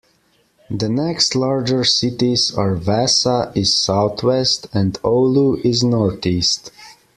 The 0.71 0.89
next 0.89 1.35
larger 1.35 1.83
cities 1.83 2.51
are 2.57 2.75
Vaasa 2.75 3.51
is 3.55 3.77
southwest, 3.77 4.65
and 4.73 4.93
Oulu 5.03 5.63
is 5.63 5.83
northeast. 5.83 6.71